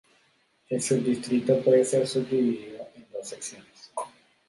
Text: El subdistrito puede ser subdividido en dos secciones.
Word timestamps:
El 0.67 0.81
subdistrito 0.81 1.61
puede 1.61 1.85
ser 1.85 2.07
subdividido 2.07 2.89
en 2.95 3.05
dos 3.11 3.27
secciones. 3.29 3.91